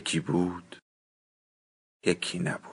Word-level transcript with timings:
یکی 0.00 0.20
بود 0.20 0.76
یکی 2.06 2.38
نبود. 2.38 2.70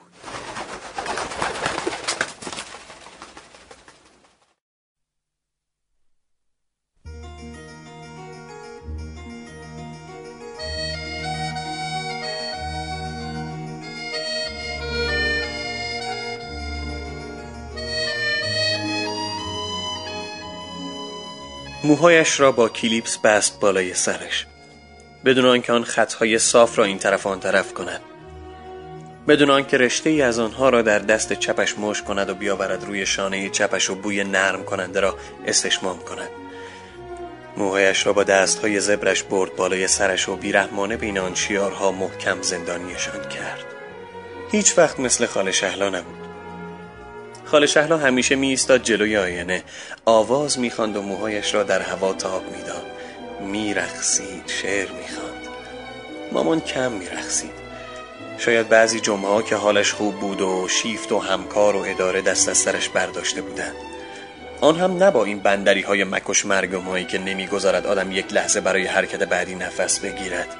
موهایش 21.84 22.40
را 22.40 22.52
با 22.52 22.68
کلیپس 22.68 23.18
بست 23.18 23.60
بالای 23.60 23.94
سرش. 23.94 24.46
بدون 25.24 25.46
آنکه 25.46 25.72
آن 25.72 25.84
خطهای 25.84 26.38
صاف 26.38 26.78
را 26.78 26.84
این 26.84 26.98
طرف 26.98 27.26
آن 27.26 27.40
طرف 27.40 27.74
کند. 27.74 28.00
بدون 29.28 29.50
آنکه 29.50 29.76
رشته 29.76 30.10
ای 30.10 30.22
از 30.22 30.38
آنها 30.38 30.68
را 30.68 30.82
در 30.82 30.98
دست 30.98 31.32
چپش 31.32 31.78
مش 31.78 32.02
کند 32.02 32.30
و 32.30 32.34
بیاورد 32.34 32.84
روی 32.84 33.06
شانه 33.06 33.48
چپش 33.48 33.90
و 33.90 33.94
بوی 33.94 34.24
نرم 34.24 34.64
کننده 34.64 35.00
را 35.00 35.16
استشمام 35.46 35.98
کند. 35.98 36.28
موهایش 37.56 38.06
را 38.06 38.12
با 38.12 38.24
دستهای 38.24 38.80
زبرش 38.80 39.22
برد 39.22 39.56
بالای 39.56 39.88
سرش 39.88 40.28
و 40.28 40.36
بیرحمانه 40.36 40.96
بین 40.96 41.18
آن 41.18 41.34
شیارها 41.34 41.92
محکم 41.92 42.42
زندانیشان 42.42 43.28
کرد. 43.28 43.64
هیچ 44.52 44.78
وقت 44.78 45.00
مثل 45.00 45.26
خاله 45.26 45.52
شهلا 45.52 45.88
نبود. 45.88 46.18
خاله 47.44 47.66
شهلا 47.66 47.98
همیشه 47.98 48.34
می 48.34 48.48
ایستاد 48.48 48.82
جلوی 48.82 49.16
آینه. 49.16 49.62
آواز 50.04 50.58
می‌خواند 50.58 50.96
و 50.96 51.02
موهایش 51.02 51.54
را 51.54 51.62
در 51.62 51.82
هوا 51.82 52.12
تاب 52.12 52.42
می‌داد. 52.56 52.97
میرقصید 53.40 54.42
شعر 54.46 54.88
می‌خواند. 54.92 55.48
مامان 56.32 56.60
کم 56.60 56.92
میرقصید. 56.92 57.68
شاید 58.38 58.68
بعضی 58.68 59.00
جمعه 59.00 59.42
که 59.42 59.56
حالش 59.56 59.92
خوب 59.92 60.20
بود 60.20 60.40
و 60.40 60.68
شیفت 60.68 61.12
و 61.12 61.18
همکار 61.18 61.76
و 61.76 61.84
اداره 61.86 62.22
دست 62.22 62.48
از 62.48 62.58
سرش 62.58 62.88
برداشته 62.88 63.42
بودند. 63.42 63.76
آن 64.60 64.76
هم 64.76 64.96
نه 64.96 65.10
با 65.10 65.24
این 65.24 65.38
بندری 65.38 65.82
های 65.82 66.04
مکش 66.04 66.46
مرگمایی 66.46 67.04
که 67.04 67.18
نمی‌گذارد 67.18 67.86
آدم 67.86 68.12
یک 68.12 68.32
لحظه 68.32 68.60
برای 68.60 68.86
حرکت 68.86 69.22
بعدی 69.22 69.54
نفس 69.54 69.98
بگیرد. 69.98 70.56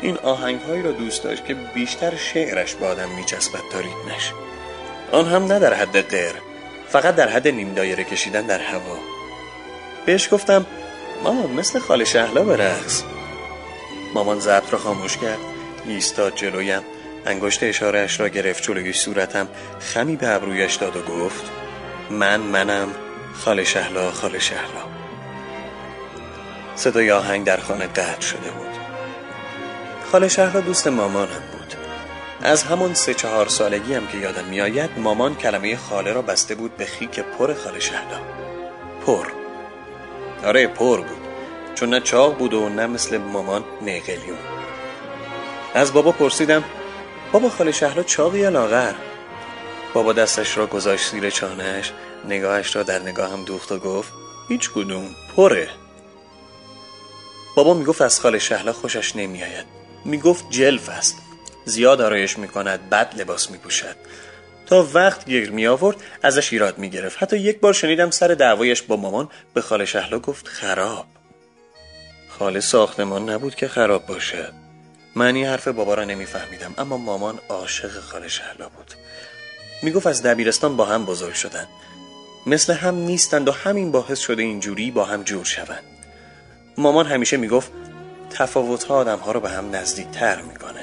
این 0.00 0.16
آهنگ 0.16 0.60
هایی 0.60 0.82
را 0.82 0.92
دوست 0.92 1.22
داشت 1.22 1.44
که 1.44 1.54
بیشتر 1.54 2.16
شعرش 2.16 2.74
به 2.74 2.86
آدم 2.86 3.08
میچسبد 3.08 3.60
تا 3.72 3.80
ریتمش 3.80 4.32
آن 5.12 5.26
هم 5.26 5.46
نه 5.46 5.58
در 5.58 5.74
حد 5.74 6.00
غیر 6.00 6.32
فقط 6.88 7.14
در 7.14 7.28
حد 7.28 7.48
نیم 7.48 7.74
دایره 7.74 8.04
کشیدن 8.04 8.46
در 8.46 8.60
هوا. 8.60 8.98
بهش 10.06 10.28
گفتم 10.32 10.66
مامان 11.22 11.50
مثل 11.50 11.78
خاله 11.78 12.04
شهلا 12.04 12.44
برقص 12.44 13.02
مامان 14.14 14.40
ضبط 14.40 14.72
را 14.72 14.78
خاموش 14.78 15.16
کرد 15.16 15.38
ایستاد 15.86 16.34
جلویم. 16.34 16.82
انگشت 17.26 17.62
اشارهش 17.62 18.20
را 18.20 18.28
گرفت 18.28 18.62
جلوی 18.62 18.92
صورتم. 18.92 19.48
خمی 19.80 20.16
به 20.16 20.28
ابرویش 20.28 20.74
داد 20.74 20.96
و 20.96 21.02
گفت 21.02 21.44
من 22.10 22.40
منم 22.40 22.88
خاله 23.34 23.64
شهلا 23.64 24.10
خاله 24.10 24.38
شهلا. 24.38 24.84
صدای 26.76 27.10
آهنگ 27.10 27.44
در 27.44 27.56
خانه 27.56 27.86
قطع 27.86 28.20
شده 28.20 28.50
بود. 28.50 28.78
خاله 30.12 30.28
شهلا 30.28 30.60
دوست 30.60 30.86
مامانم 30.88 31.42
بود. 31.52 31.74
از 32.42 32.62
همون 32.62 32.94
سه 32.94 33.14
چهار 33.14 33.48
سالگی 33.48 33.94
هم 33.94 34.06
که 34.06 34.18
یادم 34.18 34.44
میآید 34.44 34.90
مامان 34.96 35.34
کلمه 35.34 35.76
خاله 35.76 36.12
را 36.12 36.22
بسته 36.22 36.54
بود 36.54 36.76
به 36.76 36.84
خیک 36.84 37.20
پر 37.20 37.54
خاله 37.54 37.80
شهلا. 37.80 38.20
پر. 39.06 39.37
آره 40.44 40.66
پر 40.66 41.00
بود. 41.00 41.28
چون 41.74 41.90
نه 41.90 42.00
چاق 42.00 42.38
بود 42.38 42.54
و 42.54 42.68
نه 42.68 42.86
مثل 42.86 43.18
مامان 43.18 43.64
نیقلیون 43.80 44.38
از 45.74 45.92
بابا 45.92 46.12
پرسیدم 46.12 46.64
بابا 47.32 47.48
خاله 47.48 47.72
شهلا 47.72 48.02
چاقی 48.02 48.38
یا 48.38 48.48
لاغر؟ 48.48 48.94
بابا 49.94 50.12
دستش 50.12 50.58
را 50.58 50.66
گذاشت 50.66 51.10
زیر 51.10 51.30
چانهش 51.30 51.92
نگاهش 52.28 52.76
را 52.76 52.82
در 52.82 52.98
نگاهم 52.98 53.44
دوخت 53.44 53.72
و 53.72 53.78
گفت 53.78 54.12
هیچ 54.48 54.70
کدوم 54.70 55.06
پره. 55.36 55.68
بابا 57.56 57.74
می‌گفت 57.74 58.02
از 58.02 58.20
خاله 58.20 58.38
شهلا 58.38 58.72
خوشش 58.72 59.16
نمیآید. 59.16 59.66
می‌گفت 60.04 60.50
جلف 60.50 60.88
است. 60.88 61.16
زیاد 61.64 62.00
آرایش 62.00 62.38
می‌کند 62.38 62.90
بد 62.90 63.20
لباس 63.20 63.50
میپوشد. 63.50 63.96
تا 64.68 64.88
وقت 64.94 65.24
گیر 65.24 65.50
می 65.50 65.66
آورد 65.66 65.96
ازش 66.22 66.52
ایراد 66.52 66.78
می 66.78 66.90
گرفت 66.90 67.22
حتی 67.22 67.38
یک 67.38 67.60
بار 67.60 67.72
شنیدم 67.72 68.10
سر 68.10 68.28
دعوایش 68.28 68.82
با 68.82 68.96
مامان 68.96 69.28
به 69.54 69.60
خاله 69.60 69.84
شهلا 69.84 70.18
گفت 70.18 70.48
خراب. 70.48 71.06
خاله 72.28 72.60
ساختمان 72.60 73.30
نبود 73.30 73.54
که 73.54 73.68
خراب 73.68 74.06
باشد 74.06 74.52
معنی 75.16 75.44
حرف 75.44 75.68
بابا 75.68 75.94
را 75.94 76.04
نمیفهمیدم 76.04 76.74
اما 76.78 76.96
مامان 76.96 77.38
عاشق 77.48 78.00
خاله 78.00 78.28
شهلا 78.28 78.68
بود. 78.68 78.94
می‌گفت 79.82 80.06
از 80.06 80.22
دبیرستان 80.22 80.76
با 80.76 80.84
هم 80.84 81.04
بزرگ 81.04 81.34
شدن. 81.34 81.66
مثل 82.46 82.72
هم 82.72 82.94
نیستند 82.94 83.48
و 83.48 83.52
همین 83.52 83.92
باعث 83.92 84.18
شده 84.18 84.42
اینجوری 84.42 84.90
با 84.90 85.04
هم 85.04 85.22
جور 85.22 85.44
شوند. 85.44 85.82
مامان 86.78 87.06
همیشه 87.06 87.36
می‌گفت 87.36 87.72
تفاوت 88.30 88.84
ها 88.84 88.94
آدم 88.94 89.18
ها 89.18 89.32
رو 89.32 89.40
به 89.40 89.50
هم 89.50 89.76
نزدیک 89.76 90.10
تر 90.10 90.42
می‌کنه. 90.42 90.77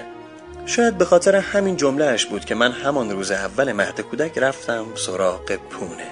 شاید 0.65 0.97
به 0.97 1.05
خاطر 1.05 1.35
همین 1.35 1.77
جملهش 1.77 2.25
بود 2.25 2.45
که 2.45 2.55
من 2.55 2.71
همان 2.71 3.11
روز 3.11 3.31
اول 3.31 3.71
مهد 3.71 4.01
کودک 4.01 4.37
رفتم 4.37 4.85
سراغ 4.95 5.55
پونه. 5.55 6.07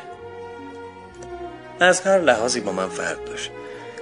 از 1.79 2.01
هر 2.01 2.19
لحاظی 2.19 2.59
با 2.59 2.71
من 2.71 2.89
فرق 2.89 3.25
داشت. 3.25 3.51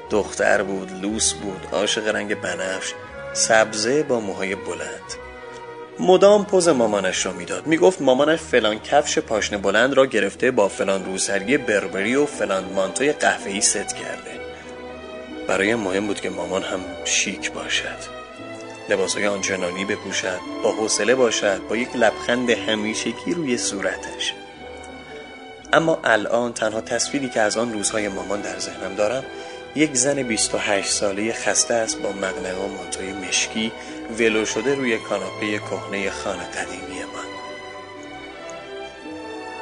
دختر 0.10 0.64
بود 0.64 0.92
لوس 1.02 1.34
بود 1.34 1.68
عاشق 1.72 2.08
رنگ 2.08 2.42
بنفش 2.42 2.94
سبزه 3.34 4.04
با 4.04 4.20
موهای 4.20 4.56
بلند. 4.56 5.14
مدام 6.00 6.46
پوز 6.46 6.68
مامانش 6.70 7.26
را 7.26 7.32
می‌داد. 7.32 7.68
می‌گفت 7.68 8.02
مامانش 8.02 8.40
فلان 8.40 8.80
کفش 8.80 9.20
پاشنه 9.20 9.58
بلند 9.58 9.94
را 9.94 10.06
گرفته 10.06 10.52
با 10.52 10.68
فلان 10.68 11.06
روسری 11.06 11.58
بربری 11.58 12.16
و 12.16 12.26
فلان 12.26 12.64
مانتوی 12.76 13.12
قهوه‌ای 13.12 13.62
ست 13.62 13.96
کرده. 13.96 14.32
برای 15.48 15.76
مهم 15.76 16.08
بود 16.08 16.22
که 16.22 16.30
مامان 16.30 16.64
هم 16.64 16.80
شیک 17.06 17.52
باشد. 17.52 18.22
لباسهای 18.92 19.28
آنچنانی 19.28 19.86
بپوشد 19.86 20.40
با 20.64 20.72
حوصله 20.72 21.16
باشد 21.16 21.68
با 21.70 21.78
یک 21.78 21.96
لبخند 21.96 22.50
همیشگی 22.50 23.34
روی 23.34 23.58
صورتش. 23.58 24.34
اما 25.74 26.00
الان 26.04 26.54
تنها 26.54 26.82
تصویری 26.82 27.30
که 27.30 27.42
از 27.42 27.58
آن 27.58 27.74
روزهای 27.74 28.08
مامان 28.08 28.42
در 28.42 28.60
ذهنم 28.60 28.96
دارم 28.96 29.24
یک 29.76 29.96
زن 29.96 30.24
28 30.24 30.92
ساله 30.92 31.34
خسته 31.34 31.74
است 31.74 32.02
با 32.02 32.12
مقنعه 32.12 32.54
و 32.54 32.68
مانتوی 32.68 33.14
مشکی 33.14 33.72
ولو 34.20 34.46
شده 34.46 34.76
روی 34.76 34.98
کاناپه 34.98 35.60
کهنه 35.60 36.10
خانه 36.10 36.44
قدیمی 36.44 37.04
من. 37.04 37.21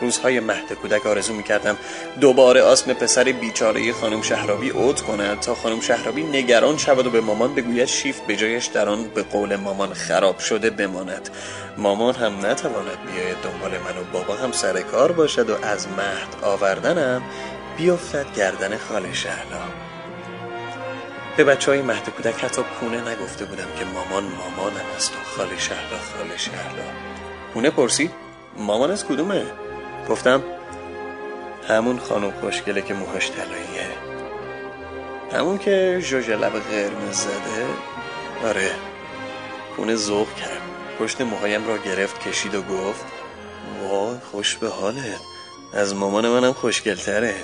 روزهای 0.02 0.40
مهد 0.40 0.74
کودک 0.74 1.06
آرزو 1.06 1.34
می‌کردم 1.34 1.78
دوباره 2.22 2.62
آسم 2.62 2.94
پسر 2.94 3.24
بیچاره 3.24 3.94
خانم 3.94 4.22
شهرابی 4.22 4.70
اوت 4.70 5.02
کند 5.02 5.40
تا 5.40 5.56
خانم 5.56 5.82
شهرابی 5.82 6.24
نگران 6.24 6.78
شود 6.78 7.08
و 7.08 7.10
به 7.10 7.22
مامان 7.22 7.56
بگوید 7.56 7.86
شیفت 7.86 8.28
به 8.28 8.36
جایش 8.36 8.66
در 8.66 8.90
آن 8.90 9.04
به 9.04 9.24
قول 9.24 9.56
مامان 9.56 9.94
خراب 9.94 10.40
شده 10.40 10.70
بماند. 10.70 11.30
مامان 11.78 12.16
هم 12.16 12.46
نتواند 12.46 12.98
بیاید 13.12 13.38
دنبال 13.44 13.72
من 13.72 14.02
و 14.02 14.04
بابا 14.14 14.36
هم 14.36 14.52
سر 14.52 14.82
کار 14.82 15.12
باشد 15.12 15.50
و 15.50 15.66
از 15.66 15.88
مهد 15.88 16.44
آوردنم 16.44 17.22
بیفتد 17.78 18.26
گردن 18.36 18.78
خاله 18.78 19.14
شهلا 19.14 19.62
به 21.38 21.44
بچه 21.44 21.72
های 21.72 21.82
مهد 21.82 22.10
کودک 22.10 22.44
حتی 22.44 22.62
پونه 22.62 23.10
نگفته 23.10 23.46
بودم 23.46 23.68
که 23.80 23.86
مامان 23.86 24.24
مامانم 24.24 24.86
است 24.96 25.12
و 25.12 25.16
خاله 25.36 25.58
شهلا 25.58 25.98
خاله 26.14 26.38
شهلا 26.38 26.84
پونه 27.54 27.70
پرسید 27.70 28.12
مامان 28.58 28.92
از 28.92 29.06
کدومه؟ 29.06 29.46
گفتم 30.10 30.44
همون 31.68 32.00
خانم 32.00 32.32
خوشگله 32.32 32.82
که 32.82 32.94
موهاش 32.94 33.32
طلاییه. 33.32 33.88
همون 35.34 35.58
که 35.58 36.02
جوجه 36.06 36.36
لب 36.36 36.54
قرمز 36.54 37.16
زده. 37.16 37.66
آره 38.44 38.72
پونه 39.76 39.96
ذوق 39.96 40.36
کرد. 40.36 40.62
پشت 41.00 41.22
موهایم 41.22 41.68
را 41.68 41.78
گرفت 41.78 42.28
کشید 42.28 42.56
و 42.56 42.62
گفت 42.62 43.06
وای 43.82 44.18
خوش 44.32 44.56
به 44.56 44.70
حالت. 44.70 45.22
از 45.74 45.96
مامان 45.96 46.30
منم 46.30 46.54
خوشگلتره. 46.54 47.36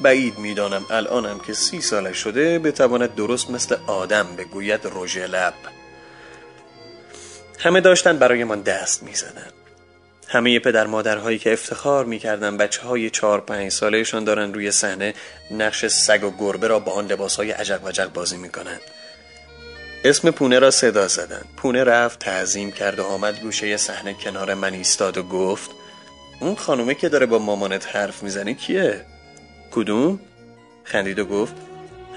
بعید 0.00 0.38
می‌دانم 0.38 0.84
الانم 0.90 1.38
که 1.38 1.52
سی 1.52 1.80
ساله 1.80 2.12
شده 2.12 2.58
بتواند 2.58 3.14
درست 3.14 3.50
مثل 3.50 3.76
آدم 3.86 4.36
بگوید 4.38 4.84
روژه 4.84 5.26
لب. 5.26 5.54
همه 7.58 7.80
داشتن 7.80 8.18
برایمان 8.18 8.62
دست 8.62 9.02
می‌زدن. 9.02 9.63
همه 10.28 10.58
پدر 10.58 10.86
مادرهایی 10.86 11.38
که 11.38 11.52
افتخار 11.52 12.04
می‌کردن 12.04 12.56
بچه 12.56 12.82
های 12.82 13.10
چهار 13.10 13.40
پنج 13.40 13.72
سالهشان 13.72 14.24
دارن 14.24 14.54
روی 14.54 14.70
صحنه 14.70 15.14
نقش 15.50 15.86
سگ 15.86 16.24
و 16.24 16.30
گربه 16.38 16.66
را 16.66 16.78
با 16.78 16.92
آن 16.92 17.06
لباس 17.06 17.36
های 17.36 17.50
عجق 17.50 17.80
وجق 17.84 18.12
بازی 18.12 18.36
می‌کنن 18.36 18.78
اسم 20.04 20.30
پونه 20.30 20.58
را 20.58 20.70
صدا 20.70 21.08
زدن 21.08 21.42
پونه 21.56 21.84
رفت 21.84 22.18
تعظیم 22.18 22.72
کرد 22.72 22.98
و 22.98 23.02
آمد 23.02 23.40
گوشه 23.40 23.76
صحنه 23.76 24.14
کنار 24.14 24.54
من 24.54 24.72
ایستاد 24.72 25.18
و 25.18 25.22
گفت 25.22 25.70
اون 26.40 26.54
خانومه 26.54 26.94
که 26.94 27.08
داره 27.08 27.26
با 27.26 27.38
مامانت 27.38 27.96
حرف 27.96 28.22
می‌زنی 28.22 28.54
کیه؟ 28.54 29.04
کدوم؟ 29.70 30.20
خندید 30.84 31.18
و 31.18 31.24
گفت 31.24 31.54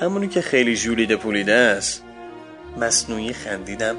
همونی 0.02 0.28
که 0.28 0.42
خیلی 0.42 0.76
جولیده 0.76 1.16
پولیده 1.16 1.54
است 1.54 2.04
مصنوعی 2.78 3.34
خندیدم 3.34 3.96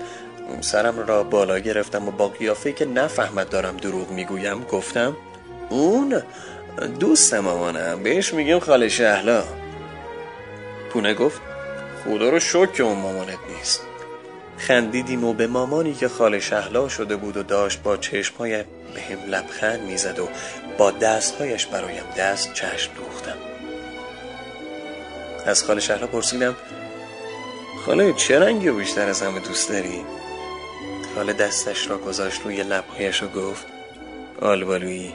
سرم 0.60 1.06
را 1.06 1.22
بالا 1.22 1.58
گرفتم 1.58 2.08
و 2.08 2.10
با 2.10 2.28
قیافه 2.28 2.72
که 2.72 2.84
نفهمد 2.84 3.48
دارم 3.48 3.76
دروغ 3.76 4.10
می‌گویم 4.10 4.64
گفتم 4.64 5.16
اون 5.68 6.22
دوست 7.00 7.34
مامانم 7.34 8.02
بهش 8.02 8.34
میگم 8.34 8.58
خاله 8.58 8.88
شهلا. 8.88 9.44
پونه 10.90 11.14
گفت 11.14 11.40
خدا 12.04 12.28
رو 12.28 12.40
شک 12.40 12.72
که 12.72 12.82
اون 12.82 12.98
مامانت 12.98 13.38
نیست. 13.56 13.80
خندیدیم 14.58 15.24
و 15.24 15.32
به 15.32 15.46
مامانی 15.46 15.94
که 15.94 16.08
خاله 16.08 16.40
شهلا 16.40 16.88
شده 16.88 17.16
بود 17.16 17.36
و 17.36 17.42
داشت 17.42 17.82
با 17.82 17.96
چشمهای 17.96 18.56
به 18.94 19.00
هم 19.00 19.30
لبخند 19.30 19.80
می‌زد 19.80 20.18
و 20.18 20.28
با 20.78 20.90
دستهایش 20.90 21.66
برایم 21.66 22.04
دست 22.18 22.54
چشم 22.54 22.90
دوختم. 22.96 23.36
از 25.46 25.64
خاله 25.64 25.80
شهلا 25.80 26.06
پرسیدم 26.06 26.56
خاله 27.86 28.12
چه 28.12 28.38
رنگی 28.38 28.70
بیشتر 28.70 29.08
از 29.08 29.22
همه 29.22 29.40
دوست 29.40 29.68
داری؟ 29.68 30.04
خاله 31.18 31.32
دستش 31.32 31.90
را 31.90 31.98
گذاشت 31.98 32.40
روی 32.44 32.62
لبهایش 32.62 33.22
و 33.22 33.28
گفت 33.28 33.66
آلبالویی 34.42 35.14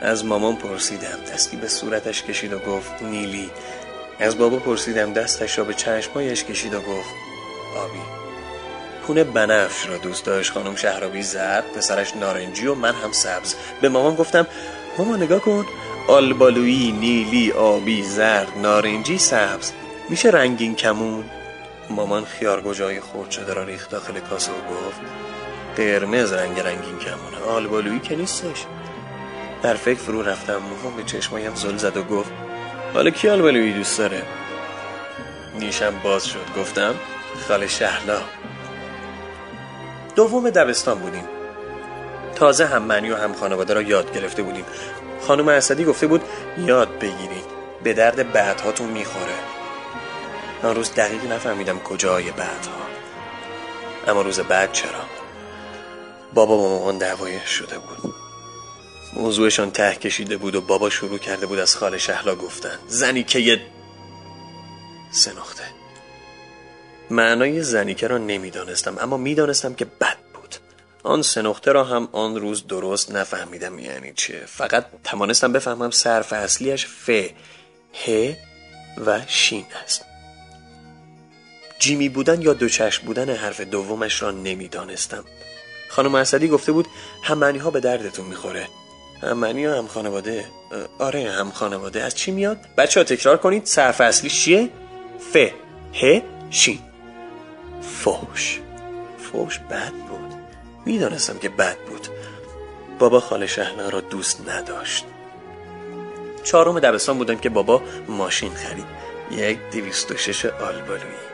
از 0.00 0.24
مامان 0.24 0.56
پرسیدم 0.56 1.18
دستی 1.32 1.56
به 1.56 1.68
صورتش 1.68 2.22
کشید 2.22 2.52
و 2.52 2.58
گفت 2.58 3.02
نیلی. 3.02 3.50
از 4.20 4.38
بابا 4.38 4.56
پرسیدم 4.56 5.12
دستش 5.12 5.58
را 5.58 5.64
به 5.64 5.74
چشمایش 5.74 6.44
کشید 6.44 6.74
و 6.74 6.80
گفت 6.80 7.14
آبی. 7.76 7.98
پونه 9.06 9.24
بنفش 9.24 9.86
را 9.88 9.96
دوست 9.96 10.24
داشت 10.24 10.52
خانم 10.52 10.76
شهرابی 10.76 11.22
زرد 11.22 11.72
پسرش 11.76 12.16
نارنجی 12.16 12.66
و 12.66 12.74
من 12.74 12.94
هم 12.94 13.12
سبز. 13.12 13.54
به 13.80 13.88
مامان 13.88 14.14
گفتم 14.14 14.46
ماما 14.98 15.16
نگاه 15.16 15.40
کن 15.40 15.66
آلبالویی 16.08 16.92
نیلی 16.92 17.52
آبی 17.52 18.02
زرد 18.02 18.58
نارنجی 18.62 19.18
سبز. 19.18 19.72
میشه 20.08 20.28
رنگین 20.28 20.74
کمون؟ 20.74 21.24
مامان 21.90 22.24
خیارگوجای 22.24 23.00
خورد 23.00 23.30
شده 23.30 23.54
را 23.54 23.62
ریخت 23.62 23.90
داخل 23.90 24.20
کاسه 24.20 24.52
و 24.52 24.54
گفت 24.54 25.00
قرمز 25.76 26.32
رنگ 26.32 26.60
رنگین 26.60 26.98
کمونه. 26.98 27.36
آلبالویی 27.48 28.00
که 28.00 28.16
نیستش. 28.16 28.64
در 29.62 29.74
فکر 29.74 29.98
فرو 29.98 30.22
رفتم. 30.22 30.56
مامان 30.56 30.96
به 30.96 31.02
چشمایم 31.02 31.54
زل 31.54 31.76
زد 31.76 31.96
و 31.96 32.02
گفت 32.02 32.30
حالا 32.94 33.10
کی 33.10 33.28
آلبالویی 33.28 33.72
دوست 33.72 33.98
داره؟ 33.98 34.22
نیشم 35.54 35.94
باز 36.04 36.26
شد. 36.26 36.46
گفتم 36.58 36.94
خاله 37.48 37.66
شهلا. 37.66 38.20
دوم 40.16 40.50
دبستان 40.50 40.98
بودیم. 40.98 41.28
تازه 42.34 42.66
هم 42.66 42.82
منی 42.82 43.10
و 43.10 43.16
هم 43.16 43.32
خانواده 43.32 43.74
را 43.74 43.82
یاد 43.82 44.14
گرفته 44.14 44.42
بودیم. 44.42 44.64
خانم 45.20 45.48
اسدی 45.48 45.84
گفته 45.84 46.06
بود 46.06 46.22
یاد 46.58 46.98
بگیرید. 46.98 47.44
به 47.82 47.92
درد 47.92 48.32
بعدهاتون 48.32 48.88
می‌خوره. 48.88 49.61
آن 50.62 50.74
روز 50.74 50.94
دقیق 50.94 51.32
نفهمیدم 51.32 51.78
کجای 51.78 52.30
بعدها. 52.30 52.82
اما 54.06 54.22
روز 54.22 54.40
بعد 54.40 54.72
چرا؟ 54.72 55.04
بابا 56.34 56.56
با 56.56 56.68
مامان 56.68 56.98
دعوایش 56.98 57.48
شده 57.48 57.78
بود. 57.78 58.14
موضوعشان 59.12 59.70
ته 59.70 59.94
کشیده 59.94 60.36
بود 60.36 60.54
و 60.54 60.60
بابا 60.60 60.90
شروع 60.90 61.18
کرده 61.18 61.46
بود 61.46 61.58
از 61.58 61.76
خاله 61.76 61.98
شهلا 61.98 62.34
گفتن. 62.34 62.78
زنی 62.88 63.22
که 63.22 63.38
یه 63.38 63.60
نقطه. 65.36 65.64
معنای 67.10 67.62
زنیکه 67.62 68.06
را 68.06 68.18
نمی‌دانستم 68.18 68.98
اما 68.98 69.16
می‌دانستم 69.16 69.74
که 69.74 69.84
بد 69.84 70.16
بود. 70.34 70.54
آن 71.02 71.22
سه 71.22 71.42
نقطه 71.42 71.72
را 71.72 71.84
هم 71.84 72.08
آن 72.12 72.36
روز 72.36 72.66
درست 72.66 73.10
نفهمیدم 73.10 73.78
یعنی 73.78 74.12
چه. 74.16 74.42
فقط 74.46 74.86
توانستم 75.04 75.52
بفهمم 75.52 75.90
صرف 75.90 76.32
اصلیش 76.32 76.86
ف 76.86 77.10
ه 78.06 78.36
و 79.06 79.20
شین 79.26 79.66
است. 79.84 80.04
جیمی 81.82 82.08
بودن 82.08 82.42
یا 82.42 82.52
دوچشم 82.52 83.06
بودن 83.06 83.30
حرف 83.30 83.60
دومش 83.60 84.22
را 84.22 84.30
نمی‌دانستم. 84.30 85.24
خانم 85.88 86.14
اسدی 86.14 86.48
گفته 86.48 86.72
بود 86.72 86.86
هم 87.22 87.38
معنی 87.38 87.58
ها 87.58 87.70
به 87.70 87.80
دردتون 87.80 88.26
می‌خوره. 88.26 88.68
هم 89.22 89.38
معنی 89.38 89.64
ها 89.64 89.78
هم 89.78 89.86
خانواده. 89.86 90.44
آره 90.98 91.30
هم 91.30 91.50
خانواده. 91.50 92.02
از 92.02 92.14
چی 92.14 92.30
میاد؟ 92.30 92.58
بچه 92.76 93.00
ها 93.00 93.04
تکرار 93.04 93.36
کنید 93.36 93.66
صرف 93.66 94.00
اصلی 94.00 94.30
چیه؟ 94.30 94.68
ف 95.32 95.36
ه 95.94 96.22
شین 96.50 96.78
فوش 97.82 98.60
فوش 99.18 99.58
بد 99.58 99.92
بود. 99.92 100.34
می‌دانستم 100.86 101.38
که 101.38 101.48
بد 101.48 101.76
بود. 101.78 102.06
بابا 102.98 103.20
خاله 103.20 103.46
شهلا 103.46 103.88
را 103.88 104.00
دوست 104.00 104.48
نداشت. 104.48 105.04
چهارم 106.44 106.80
دبستان 106.80 107.18
بودم 107.18 107.36
که 107.36 107.48
بابا 107.48 107.82
ماشین 108.08 108.54
خرید. 108.54 108.86
یک 109.30 109.58
دویست 109.72 110.10
و 110.10 110.16
شش 110.16 110.44
آلبالویی. 110.44 111.31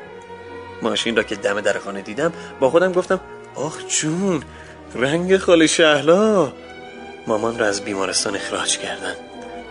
ماشین 0.83 1.17
را 1.17 1.23
که 1.23 1.37
دم 1.37 1.61
در 1.61 1.79
خانه 1.79 2.03
دیدم 2.03 2.33
با 2.61 2.71
خودم 2.71 2.93
گفتم 2.93 3.21
آخ 3.55 3.79
جون 3.89 4.43
رنگ 4.95 5.37
خاله 5.37 5.67
شهلا. 5.67 6.53
مامان 7.27 7.59
را 7.59 7.67
از 7.67 7.85
بیمارستان 7.85 8.37
اخراج 8.37 8.79
کردن. 8.79 9.15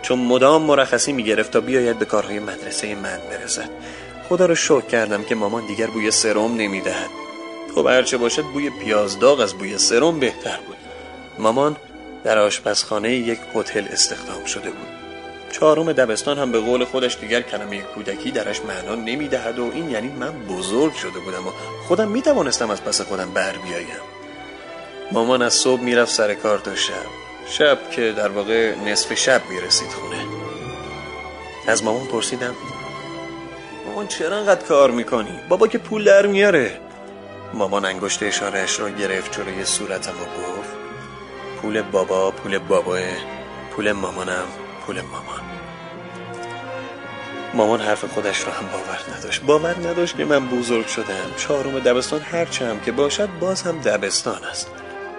چون 0.01 0.19
مدام 0.19 0.63
مرخصی 0.63 1.11
می‌گرفت 1.11 1.51
تا 1.51 1.59
بیاید 1.59 1.99
به 1.99 2.05
کارهای 2.05 2.39
مدرسه 2.39 2.95
من 2.95 3.19
برسد. 3.31 3.69
خدا 4.29 4.45
رو 4.45 4.55
شکر 4.55 4.81
کردم 4.81 5.23
که 5.23 5.35
مامان 5.35 5.65
دیگر 5.65 5.87
بوی 5.87 6.11
سرم 6.11 6.55
نمی‌دهد. 6.55 7.09
خب 7.75 7.87
هرچه 7.87 8.17
باشد 8.17 8.43
بوی 8.43 8.69
پیاز 8.69 9.19
داغ 9.19 9.39
از 9.39 9.53
بوی 9.53 9.77
سرم 9.77 10.19
بهتر 10.19 10.57
بود. 10.67 10.77
مامان 11.39 11.77
در 12.23 12.37
آشپزخانه 12.37 13.11
یک 13.11 13.39
هتل 13.55 13.85
استخدام 13.91 14.45
شده 14.45 14.69
بود. 14.69 15.06
چهارم 15.51 15.91
دبستان 15.91 16.39
هم 16.39 16.51
به 16.51 16.59
قول 16.59 16.85
خودش 16.85 17.17
دیگر 17.17 17.41
کلمه 17.41 17.81
کودکی 17.81 18.31
درش 18.31 18.61
معنا 18.61 18.95
نمی‌دهد 18.95 19.59
و 19.59 19.71
این 19.73 19.89
یعنی 19.89 20.07
من 20.07 20.31
بزرگ 20.31 20.93
شده 20.93 21.19
بودم 21.19 21.47
و 21.47 21.51
خودم 21.87 22.07
می‌توانستم 22.07 22.69
از 22.69 22.83
پس 22.83 23.01
خودم 23.01 23.33
بر 23.33 23.51
بیایم. 23.51 23.87
مامان 25.11 25.41
از 25.41 25.53
صبح 25.53 25.81
می‌رفت 25.81 26.13
سر 26.13 26.33
کار 26.33 26.59
تا 26.59 26.75
شب. 26.75 26.93
شب 27.49 27.89
که 27.91 28.13
در 28.17 28.29
واقع 28.29 28.75
نصف 28.75 29.13
شب 29.13 29.41
می‌رسید 29.49 29.89
خونه. 29.89 30.25
از 31.67 31.83
مامان 31.83 32.07
پرسیدم 32.07 32.55
مامان 33.85 34.07
چرا 34.07 34.37
انقدر 34.37 34.65
کار 34.65 34.91
می‌کنی؟ 34.91 35.39
بابا 35.49 35.67
که 35.67 35.77
پول 35.77 36.03
در 36.03 36.25
میاره. 36.25 36.79
مامان 37.53 37.85
انگشت 37.85 38.23
اشارهش 38.23 38.79
را 38.79 38.89
گرفت 38.89 39.37
جلوی 39.37 39.65
صورتم 39.65 40.11
و 40.11 40.25
گفت 40.25 40.69
پول 41.61 41.81
بابا 41.81 42.31
پول 42.31 42.57
باباه 42.57 42.99
پول 43.71 43.91
مامانم. 43.91 44.47
پول 44.87 45.01
مامان. 45.01 45.41
مامان 47.53 47.81
حرف 47.81 48.05
خودش 48.05 48.47
را 48.47 48.53
هم 48.53 48.67
باور 48.67 48.99
نداشت. 49.17 49.41
باور 49.41 49.75
نداشت 49.77 50.17
که 50.17 50.25
من 50.25 50.47
بزرگ 50.47 50.87
شدم. 50.87 51.33
چهارم 51.37 51.79
دبستان 51.79 52.21
هرچه 52.21 52.67
هم 52.67 52.79
که 52.79 52.91
باشد 52.91 53.29
باز 53.39 53.61
هم 53.61 53.79
دبستان 53.81 54.43
است. 54.43 54.71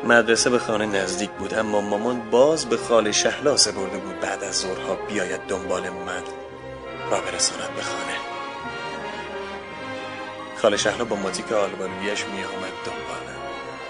مدرسه 0.04 0.50
به 0.50 0.58
خانه 0.58 0.86
نزدیک 0.86 1.30
بود 1.30 1.54
اما 1.54 1.80
مامان 1.80 2.30
باز 2.30 2.66
به 2.66 2.76
خاله 2.76 3.12
شهلا 3.12 3.56
سپرده 3.56 3.98
بود. 3.98 4.20
بعد 4.20 4.44
از 4.44 4.56
ظهرها 4.58 4.94
بیاید 4.94 5.40
دنبال 5.48 5.82
من 5.82 6.22
را 7.10 7.20
برساند 7.20 7.74
به 7.76 7.82
خانه. 7.82 8.16
خاله 10.62 10.76
شهلا 10.76 11.04
با 11.04 11.16
ماتیک 11.16 11.52
آلبالویش 11.52 12.24
می 12.24 12.44
آمد 12.44 12.72
دنبالم 12.84 13.38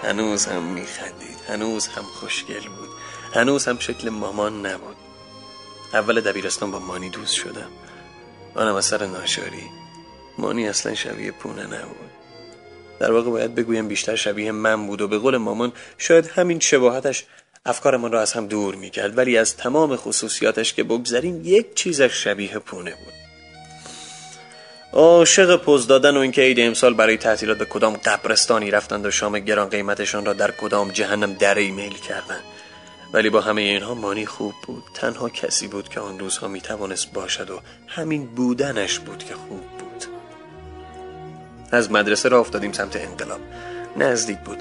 هنوز 0.03 0.45
هم 0.45 0.63
می 0.63 0.85
خندید 0.85 1.39
هنوز 1.49 1.87
هم 1.87 2.03
خوشگل 2.03 2.67
بود. 2.67 2.89
هنوز 3.33 3.67
هم 3.67 3.79
شکل 3.79 4.09
مامان 4.09 4.65
نبود. 4.65 4.98
اول 5.93 6.21
دبیرستان 6.21 6.71
با 6.71 6.79
مانی 6.79 7.09
دوست 7.09 7.35
شدم. 7.35 7.69
آنم 8.55 8.75
از 8.75 8.85
سر 8.85 9.05
ناشاری 9.05 9.63
مانی 10.37 10.67
اصلا 10.67 10.95
شبیه 10.95 11.31
پونه 11.31 11.63
نبود. 11.63 12.09
در 12.99 13.11
واقع 13.11 13.29
باید 13.29 13.55
بگویم 13.55 13.87
بیشتر 13.87 14.15
شبیه 14.15 14.51
من 14.51 14.87
بود 14.87 15.01
و 15.01 15.07
به 15.07 15.17
قول 15.17 15.37
مامان 15.37 15.73
شاید 15.97 16.27
همین 16.27 16.59
شباهتش 16.59 17.25
افکارمان 17.65 18.11
را 18.11 18.21
از 18.21 18.33
هم 18.33 18.47
دور 18.47 18.75
می‌کرد 18.75 19.17
ولی 19.17 19.37
از 19.37 19.57
تمام 19.57 19.95
خصوصیاتش 19.95 20.73
که 20.73 20.83
بگذریم 20.83 21.41
یک 21.43 21.73
چیزش 21.75 22.23
شبیه 22.23 22.59
پونه 22.59 22.91
بود. 22.91 23.13
عاشق 24.93 25.55
پوز 25.55 25.87
دادن 25.87 26.17
و 26.17 26.19
اینکه 26.19 26.41
عید 26.41 26.59
امسال 26.59 26.93
برای 26.93 27.17
تعطیلات 27.17 27.57
به 27.57 27.65
کدام 27.65 27.97
قبرستانی 27.97 28.71
رفتند 28.71 29.05
و 29.05 29.11
شام 29.11 29.39
گران 29.39 29.69
قیمتشان 29.69 30.25
را 30.25 30.33
در 30.33 30.51
کدام 30.51 30.91
جهنم 30.91 31.33
در 31.33 31.55
ایمیل 31.55 31.93
کردند. 31.93 32.43
ولی 33.13 33.29
با 33.29 33.41
همه 33.41 33.61
اینها 33.61 33.93
مانی 33.93 34.25
خوب 34.25 34.53
بود. 34.67 34.83
تنها 34.93 35.29
کسی 35.29 35.67
بود 35.67 35.89
که 35.89 35.99
آن 35.99 36.19
روزها 36.19 36.47
می 36.47 36.61
توانست 36.61 37.13
باشد 37.13 37.49
و 37.49 37.61
همین 37.87 38.25
بودنش 38.25 38.99
بود 38.99 39.23
که 39.23 39.33
خوب 39.33 39.61
بود. 39.61 40.05
از 41.71 41.91
مدرسه 41.91 42.29
را 42.29 42.39
افتادیم 42.39 42.71
سمت 42.71 42.95
انقلاب. 42.95 43.39
نزدیک 43.97 44.37
بود. 44.39 44.57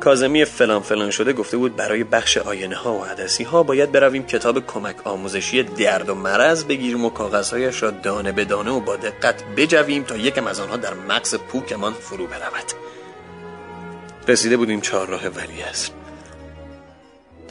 کازمی 0.00 0.44
فلان 0.44 0.82
فلان 0.82 1.10
شده 1.10 1.32
گفته 1.32 1.56
بود 1.56 1.76
برای 1.76 2.04
بخش 2.04 2.38
آینه 2.38 2.76
ها 2.76 2.94
و 2.94 3.04
عدسی 3.04 3.44
ها 3.44 3.62
باید 3.62 3.92
برویم 3.92 4.26
کتاب 4.26 4.66
کمک 4.66 5.06
آموزشی 5.06 5.62
درد 5.62 6.08
و 6.08 6.14
مرض 6.14 6.64
بگیریم 6.64 7.04
و 7.04 7.10
کاغذهایش 7.10 7.82
را 7.82 7.90
دانه 7.90 8.32
به 8.32 8.44
دانه 8.44 8.70
و 8.70 8.80
با 8.80 8.96
دقت 8.96 9.44
بجویم 9.56 10.02
تا 10.02 10.16
یکم 10.16 10.46
از 10.46 10.60
آنها 10.60 10.76
در 10.76 10.94
مغز 10.94 11.34
پوکمان 11.34 11.92
فرو 11.92 12.26
برود. 12.26 12.72
رسیده 14.28 14.56
بودیم 14.56 14.80
چهارراه 14.80 15.26
ولی 15.26 15.62
است 15.62 16.01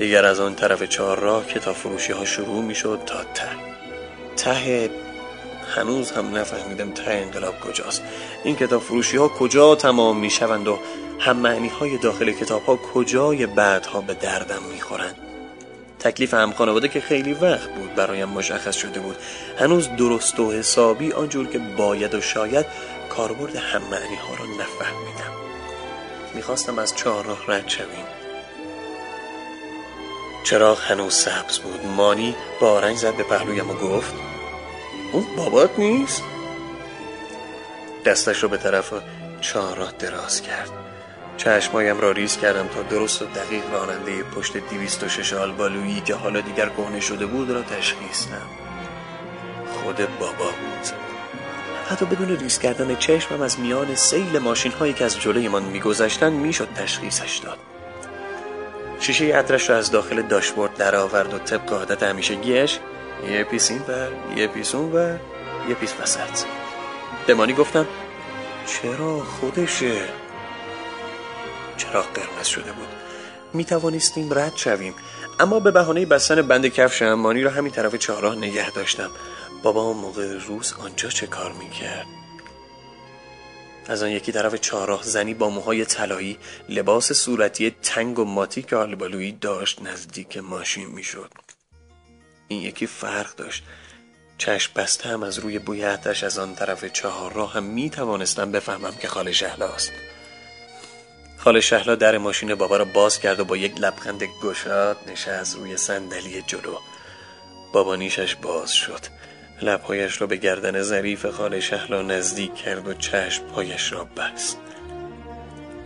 دیگر 0.02 0.26
از 0.26 0.40
آن 0.40 0.56
طرف 0.56 0.84
چهارراه 0.84 1.48
کتاب 1.48 1.76
فروشی 1.76 2.14
ها 2.14 2.26
شروع 2.26 2.64
می 2.64 2.76
شد 2.76 3.00
تا 3.06 3.24
ته. 3.24 3.50
ته 4.36 4.90
هنوز 5.76 6.12
هم 6.12 6.38
نفهمیدم 6.38 6.92
ته 6.92 7.12
انقلاب 7.12 7.60
کجاست. 7.60 8.04
این 8.44 8.56
کتاب 8.56 8.82
فروشی 8.82 9.18
ها 9.18 9.28
کجا 9.28 9.76
تمام 9.76 10.20
می 10.20 10.30
شوند 10.30 10.68
و 10.68 10.80
هم 11.20 11.38
معنی 11.38 11.68
های 11.68 11.98
داخل 11.98 12.32
کتاب 12.32 12.66
ها 12.66 12.76
کجای 12.76 13.46
بعدها 13.46 14.02
به 14.02 14.14
دردم 14.14 14.64
می 14.74 14.82
خورند 14.82 15.16
تکلیف 16.00 16.34
هم 16.34 16.52
خانواده 16.54 16.88
که 16.88 17.02
خیلی 17.02 17.34
وقت 17.34 17.70
بود 17.70 17.96
برایم 17.96 18.30
مشخص 18.30 18.76
شده 18.76 19.00
بود. 19.00 19.16
هنوز 19.60 19.90
درست 19.90 20.40
و 20.40 20.52
حسابی 20.52 21.12
آنجور 21.12 21.48
که 21.48 21.60
باید 21.60 22.14
و 22.14 22.22
شاید 22.22 22.66
کاربرد 23.10 23.56
هم 23.56 23.82
معنی 23.82 24.16
ها 24.16 24.36
را 24.36 24.46
نفهمیدم. 24.46 25.32
می‌خواستم 26.36 26.80
از 26.80 26.96
چهار 26.96 27.26
راه 27.26 27.46
رد 27.48 27.70
شویم. 27.70 28.21
چراغ 30.44 30.82
هنوز 30.82 31.14
سبز 31.14 31.60
بود؟ 31.60 31.86
مانی 31.86 32.36
با 32.62 32.72
آرنج 32.72 32.98
زد 32.98 33.16
به 33.16 33.24
پهلویم 33.24 33.70
و 33.70 33.74
گفت 33.74 34.14
اون 35.12 35.26
بابات 35.38 35.80
نیست؟ 35.80 36.24
دستش 38.06 38.44
رو 38.44 38.50
به 38.50 38.58
طرف 38.58 38.94
چهار 39.42 39.94
دراز 40.00 40.42
کرد. 40.42 40.70
چشمایم 41.38 42.02
را 42.02 42.12
ریز 42.12 42.38
کردم 42.38 42.68
تا 42.68 42.82
درست 42.82 43.22
و 43.22 43.26
دقیق 43.26 43.64
راننده 43.74 44.24
پشت 44.24 44.58
دیویست 44.58 45.04
و 45.04 45.10
شش 45.10 45.34
آلبالویی 45.34 46.02
که 46.02 46.16
حالا 46.16 46.42
دیگر 46.42 46.70
کهنه 46.70 47.00
شده 47.00 47.26
بود 47.26 47.50
را 47.50 47.62
تشخیص 47.62 48.28
دم 48.28 48.48
خود 49.74 50.18
بابا 50.20 50.46
بود. 50.46 50.88
حتی 51.90 52.06
بدون 52.06 52.38
ریز 52.38 52.60
کردن 52.60 52.96
چشمم 52.96 53.42
از 53.42 53.60
میان 53.60 53.96
سیل 53.96 54.40
ماشین 54.40 54.72
هایی 54.72 54.94
که 54.94 55.06
از 55.06 55.20
جلویمان 55.20 55.64
میگذشتند 55.64 56.34
می‌شد 56.34 56.68
تشخیصش 56.76 57.38
داد. 57.38 57.58
شیشه 59.02 59.26
عطرش 59.26 59.70
را 59.70 59.78
از 59.78 59.92
داخل 59.92 60.22
داشبورد 60.22 60.78
درآورد 60.78 61.34
و 61.34 61.38
طبق 61.38 61.74
عادت 61.74 62.04
همیشگیش 62.04 62.80
یه 63.30 63.44
پیس 63.44 63.72
این 63.72 63.80
بر 63.80 64.10
یه 64.36 64.48
پیس 64.48 64.76
اون 64.76 64.92
بر 64.92 65.20
یه 65.70 65.76
پیس 65.76 65.94
وسط. 66.02 66.46
به 67.28 67.34
مانی 67.34 67.54
گفتم 67.54 67.88
چرا 68.66 69.20
خودشه؟ 69.20 69.96
چراغ 71.78 72.06
قرمز 72.14 72.48
شده 72.48 72.72
بود؟ 72.72 72.88
می 73.54 73.66
توانستیم 73.66 74.34
رد 74.34 74.56
شویم. 74.56 74.94
اما 75.40 75.60
به 75.60 75.72
بهانه 75.72 76.06
بستن 76.06 76.42
بند 76.42 76.68
کفش 76.68 77.02
مانی 77.02 77.44
را 77.44 77.52
همین 77.52 77.72
طرف 77.72 77.96
چهارراه 77.96 78.36
نگه 78.36 78.72
داشتم. 78.72 79.10
بابا 79.64 79.94
موقع 79.94 80.38
روز 80.48 80.74
آنجا 80.86 81.10
چه 81.10 81.28
کار 81.28 81.52
می‌کرد؟ 81.52 82.21
از 83.88 84.04
آن 84.04 84.10
یکی 84.10 84.32
طرف 84.32 84.56
چهارراه 84.56 85.04
زنی 85.04 85.34
با 85.34 85.50
موهای 85.50 85.86
طلایی 85.86 86.38
لباس 86.70 87.12
صورتی 87.12 87.76
تنگ 87.84 88.20
و 88.20 88.26
ماتیک 88.26 88.74
آلبالویی 88.74 89.32
داشت 89.32 89.82
نزدیک 89.82 90.38
ماشین 90.38 90.88
می‌شد. 90.88 91.32
این 92.48 92.62
یکی 92.62 92.88
فرق 92.88 93.36
داشت. 93.36 93.64
چشم 94.38 94.72
بسته 94.76 95.10
هم 95.10 95.24
از 95.24 95.40
روی 95.40 95.60
بوی 95.60 95.84
از 95.84 96.40
آن 96.40 96.56
طرف 96.56 96.86
چهار 96.86 97.34
راه 97.34 97.54
هم 97.54 97.64
می 97.64 97.90
توانستم 97.90 98.52
بفهمم 98.52 98.96
که 98.96 99.08
خاله 99.08 99.32
شهلاست 99.32 99.92
خاله 101.38 101.62
شهلا 101.62 101.96
در 101.96 102.18
ماشین 102.18 102.56
بابا 102.56 102.78
را 102.78 102.86
باز 102.86 103.20
کرد 103.20 103.40
و 103.40 103.46
با 103.46 103.58
یک 103.58 103.80
لبخند 103.80 104.24
گشاد 104.44 104.98
نشست 105.08 105.56
روی 105.56 105.78
صندلی 105.78 106.42
جلو. 106.42 106.78
بابا 107.74 107.96
نیشش 107.96 108.36
باز 108.36 108.72
شد. 108.74 109.00
لبهایش 109.64 110.22
را 110.22 110.28
به 110.28 110.36
گردن 110.36 110.82
ظریف 110.82 111.26
خاله 111.26 111.60
شهلا 111.60 112.02
نزدیک 112.02 112.56
کرد 112.56 112.88
و 112.88 112.94
چشمهایش 112.94 113.94
را 113.94 114.04
بست. 114.04 114.58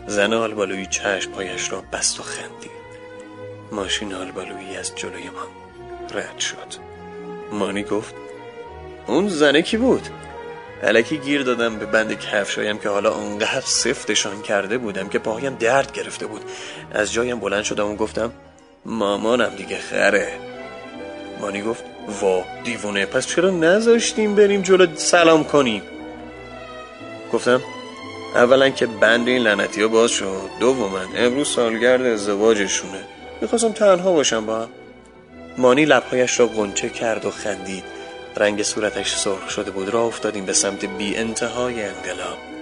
زن 0.08 0.34
آلبالویی 0.34 0.86
چشمهایش 0.86 1.72
را 1.72 1.84
بست 1.94 2.20
و 2.20 2.24
خندید. 2.24 2.72
ماشین 3.72 4.14
آلبالویی 4.14 4.78
از 4.78 4.96
جلوی 4.96 5.30
ما 5.30 5.48
رد 6.20 6.40
شد. 6.40 6.86
مانی 7.52 7.84
گفت 7.84 8.16
اون 9.08 9.30
زنه 9.30 9.62
کی 9.62 9.78
بود؟ 9.78 10.08
علکی 10.84 11.18
گیر 11.18 11.42
دادم 11.42 11.80
به 11.80 11.86
بند 11.86 12.20
کفشایم 12.20 12.78
که 12.78 12.90
حالا 12.90 13.16
انقدر 13.16 13.62
سفتشان 13.62 14.42
کرده 14.42 14.78
بودم 14.78 15.10
که 15.10 15.20
پاهایم 15.20 15.56
درد 15.56 15.92
گرفته 15.92 16.28
بود. 16.28 16.42
از 16.92 17.14
جایم 17.14 17.40
بلند 17.40 17.64
شدم 17.64 17.92
و 17.92 17.96
گفتم 17.96 18.32
مامانم 18.86 19.56
دیگه 19.56 19.78
خره. 19.78 20.45
مانی 21.42 21.62
گفت 21.62 21.84
وا 22.22 22.44
دیوونه 22.64 23.06
پس 23.06 23.28
چرا 23.28 23.50
نذاشتیم 23.50 24.36
بریم 24.36 24.62
جلو؟ 24.62 24.88
سلام 24.96 25.44
کنیم. 25.44 25.82
گفتم 27.34 27.62
اولا 28.36 28.70
که 28.70 28.86
بند 28.86 29.28
این 29.28 29.42
لنتی 29.42 29.82
ها 29.82 29.88
باز 29.88 30.12
شد. 30.12 30.50
دوما 30.60 31.00
امروز 31.18 31.48
سالگرد 31.48 32.02
ازدواجشونه. 32.06 33.04
می‌خواستم 33.42 33.72
تنها 33.72 34.14
باشم 34.14 34.46
با 34.46 34.68
مانی 35.58 35.86
لبهایش 35.86 36.40
را 36.40 36.48
گنچه 36.48 36.90
کرد 36.90 37.26
و 37.26 37.30
خندید. 37.30 37.84
رنگ 38.38 38.64
صورتش 38.64 39.16
سرخ 39.16 39.50
شده 39.50 39.72
بود. 39.72 39.90
را 39.90 40.04
افتادیم 40.04 40.46
به 40.46 40.54
سمت 40.54 40.86
بی 40.86 41.16
انتهای 41.16 41.84
انقلاب. 41.84 42.55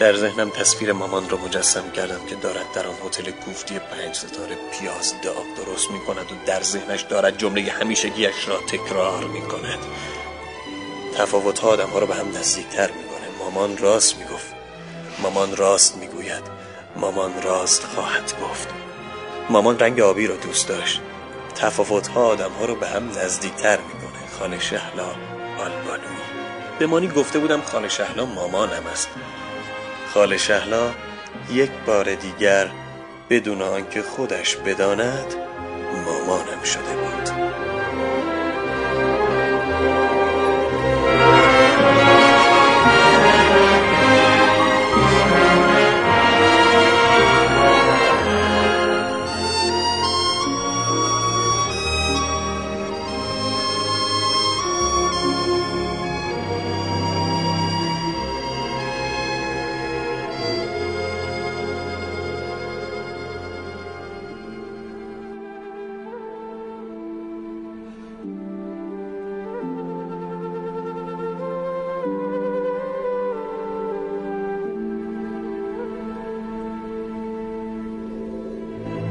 در 0.00 0.16
ذهنم 0.16 0.50
تصویر 0.50 0.92
مامان 0.92 1.28
را 1.28 1.38
مجسم 1.38 1.90
کردم 1.90 2.26
که 2.26 2.34
دارد 2.34 2.72
در 2.74 2.86
آن 2.86 2.94
هتل 3.06 3.30
کوفتی 3.30 3.78
پنج 3.78 4.14
ستاره 4.14 4.56
پیاز 4.72 5.14
داغ 5.22 5.44
درست 5.56 5.90
می 5.90 6.00
کند 6.00 6.32
و 6.32 6.34
در 6.46 6.62
ذهنش 6.62 7.02
دارد 7.02 7.38
جمله 7.38 7.62
همیشگیش 7.62 8.48
را 8.48 8.60
تکرار 8.60 9.24
می 9.24 9.42
کند 9.42 9.78
تفاوت 11.16 11.58
ها 11.58 11.68
آدم 11.68 11.88
ها 11.88 11.98
را 11.98 12.06
به 12.06 12.14
هم 12.14 12.28
نزدیکتر 12.28 12.90
می‌کنه. 12.90 13.38
مامان 13.38 13.78
راست 13.78 14.18
می‌گفت. 14.18 14.54
مامان 15.18 15.56
راست 15.56 15.96
می‌گوید. 15.96 16.42
مامان 16.96 17.42
راست 17.42 17.84
خواهد 17.84 18.32
گفت. 18.42 18.68
مامان 19.50 19.78
رنگ 19.78 20.00
آبی 20.00 20.26
را 20.26 20.36
دوست 20.36 20.68
داشت. 20.68 21.00
تفاوت 21.54 22.08
ها 22.08 22.26
آدم 22.26 22.50
ها 22.50 22.64
رو 22.64 22.74
به 22.74 22.88
هم 22.88 23.08
نزدیکتر 23.08 23.78
می‌کنه. 23.78 24.28
خانه 24.38 24.60
شهلا 24.60 25.08
آلبانوی. 25.58 26.20
به 26.78 26.86
مانی 26.86 27.08
گفته 27.08 27.38
بودم 27.38 27.60
خانه 27.60 27.88
شهلا 27.88 28.24
مامانم 28.24 28.86
است. 28.92 29.08
خاله 30.14 30.36
شهلا 30.36 30.90
یک 31.52 31.70
بار 31.86 32.14
دیگر 32.14 32.70
بدون 33.30 33.62
آنکه 33.62 34.02
خودش 34.02 34.56
بداند 34.56 35.34
مامانم 36.06 36.62
شده 36.64 36.96
بود. 36.96 37.19